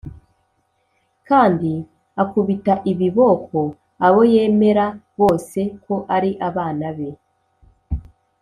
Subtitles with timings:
[1.27, 1.71] kandi
[2.21, 3.57] akubita ibiboko
[4.05, 4.85] abo yemera
[5.19, 7.09] bose ko ari abana be.